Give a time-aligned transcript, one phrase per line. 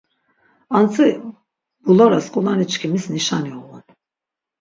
[0.77, 3.83] Antzi mbuloras ǩulaniçkimis nişani uğun.